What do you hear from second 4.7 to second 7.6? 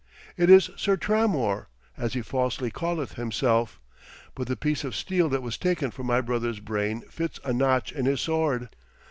of steel that was taken from my brother's brain fits a